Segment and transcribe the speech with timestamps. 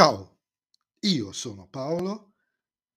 [0.00, 0.38] Ciao,
[1.00, 2.32] io sono Paolo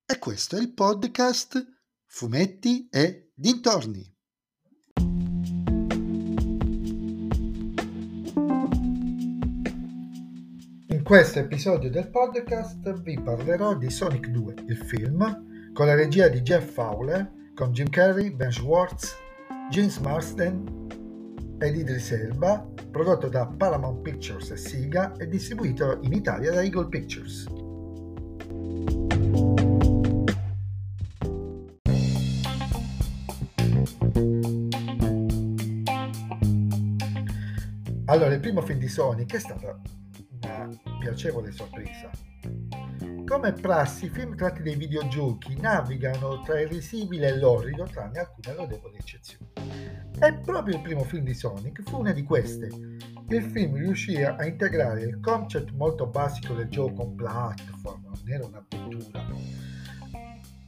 [0.05, 1.61] e questo è il podcast
[2.05, 4.09] Fumetti e Dintorni.
[10.87, 16.29] In questo episodio del podcast vi parlerò di Sonic 2, il film, con la regia
[16.29, 19.13] di Jeff Fowler, con Jim Carrey, Ben Schwartz,
[19.69, 21.02] James Marsden
[21.63, 26.89] ed Idris Elba, prodotto da Paramount Pictures e Siga e distribuito in Italia da Eagle
[26.89, 27.45] Pictures.
[38.07, 39.79] Allora, il primo film di Sonic è stata
[40.41, 42.09] una piacevole sorpresa.
[43.25, 48.53] Come prassi, i film tratti dai videogiochi navigano tra il risibile e l'orrido, tranne alcune
[48.53, 50.02] lodevoli eccezioni.
[50.23, 52.69] E proprio il primo film di Sonic fu una di queste.
[53.27, 58.45] Il film riuscì a integrare il concept molto basico del gioco on platform, non era
[58.45, 59.25] un'avventura,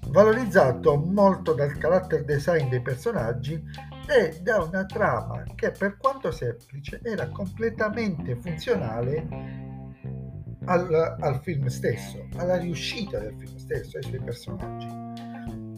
[0.10, 3.64] valorizzato molto dal character design dei personaggi
[4.10, 9.26] e da una trama che per quanto semplice era completamente funzionale
[10.66, 15.15] al, al, film stesso, alla riuscita del film stesso, ai suoi personaggi.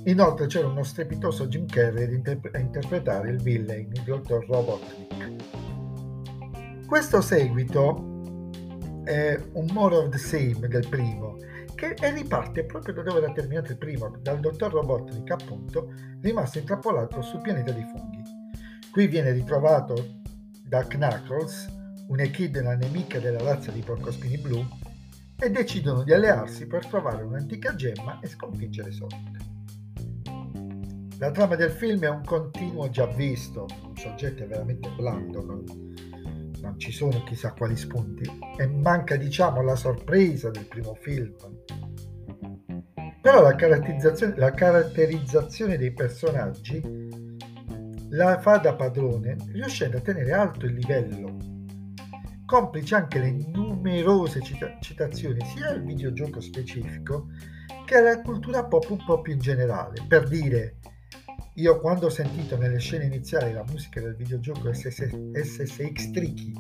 [0.08, 5.32] Inoltre c'era uno strepitoso Jim Carrey ad inter- a interpretare il villain, il dottor Robotnik.
[6.86, 8.22] Questo seguito
[9.04, 11.36] è un more of the same del primo,
[11.76, 17.22] che riparte proprio da dove era terminato il primo, dal dottor Robotnik appunto, rimasto intrappolato
[17.22, 18.24] sul pianeta dei funghi.
[18.90, 20.22] Qui viene ritrovato
[20.64, 21.68] da Knuckles,
[22.08, 24.66] una nemica della razza di porcospini blu,
[25.38, 29.56] e decidono di allearsi per trovare un'antica gemma e sconfiggere Sonic.
[31.20, 35.64] La trama del film è un continuo già visto, il soggetto è veramente blando, non,
[36.62, 41.34] non ci sono chissà quali spunti e manca diciamo la sorpresa del primo film.
[43.20, 46.82] Però la caratterizzazione, la caratterizzazione dei personaggi
[48.10, 51.56] la fa da padrone riuscendo a tenere alto il livello
[52.46, 57.28] complice anche le numerose cita- citazioni sia al videogioco specifico
[57.86, 60.02] che alla cultura pop un po' più in generale.
[60.08, 60.78] Per dire,
[61.58, 66.54] io quando ho sentito nelle scene iniziali la musica del videogioco SS- SSX Tricky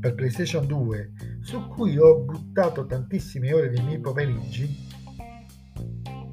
[0.00, 4.88] per PlayStation 2, su cui ho buttato tantissime ore dei miei pomeriggi,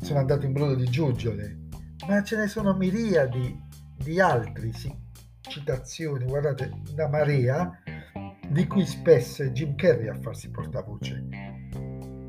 [0.01, 1.67] sono andato in brodo di giuggiole,
[2.07, 3.57] ma ce ne sono miriadi
[3.95, 4.91] di altri sì,
[5.41, 7.71] citazioni, guardate, una marea
[8.49, 11.27] di cui spesso è Jim Carrey a farsi portavoce.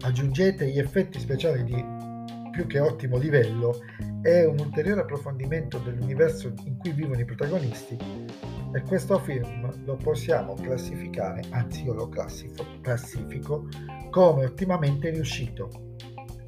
[0.03, 2.02] Aggiungete gli effetti speciali di
[2.53, 3.81] più che ottimo livello
[4.23, 7.97] e un ulteriore approfondimento dell'universo in cui vivono i protagonisti
[8.75, 13.69] e questo film lo possiamo classificare, anzi io lo classifico, classifico
[14.11, 15.97] come ottimamente riuscito.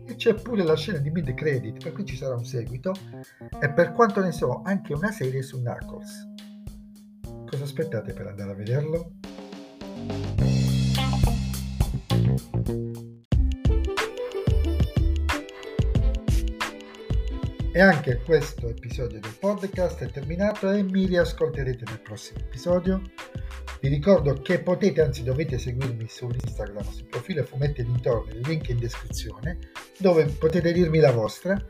[0.07, 2.93] E c'è pure la scena di mid credit, per cui ci sarà un seguito
[3.59, 6.33] e per quanto ne so anche una serie su Knuckles.
[7.47, 9.13] Cosa aspettate per andare a vederlo?
[17.77, 23.03] E anche questo episodio del podcast è terminato e mi riascolterete nel prossimo episodio.
[23.81, 28.69] Vi ricordo che potete, anzi dovete seguirmi su Instagram, sul profilo Fumetti Dintorni, il link
[28.69, 29.59] in descrizione,
[29.99, 31.61] dove potete dirmi la vostra.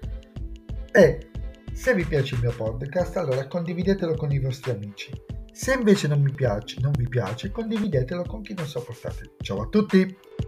[0.93, 1.31] E
[1.73, 5.11] se vi piace il mio podcast, allora condividetelo con i vostri amici.
[5.53, 9.37] Se invece non piace, non vi piace, condividetelo con chi non sopportate.
[9.41, 10.44] Ciao a tutti!